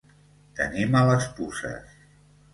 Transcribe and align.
Tenir 0.59 0.87
males 0.95 1.29
puces. 1.41 1.95